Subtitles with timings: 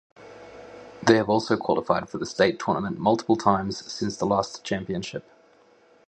[1.03, 5.29] They have also qualified for the state tournament multiple times since that last championship.